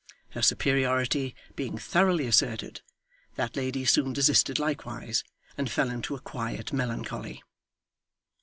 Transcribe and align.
Her 0.31 0.41
superiority 0.41 1.35
being 1.55 1.77
thoroughly 1.77 2.25
asserted, 2.25 2.81
that 3.35 3.55
lady 3.55 3.85
soon 3.85 4.13
desisted 4.13 4.57
likewise, 4.57 5.23
and 5.59 5.69
fell 5.69 5.91
into 5.91 6.15
a 6.15 6.19
quiet 6.19 6.73
melancholy. 6.73 7.43